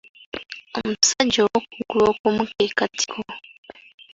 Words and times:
Omusajja 0.77 1.39
ow’okugulu 1.45 2.03
okumu 2.11 2.43
ke 2.55 2.65
katiko. 2.77 3.19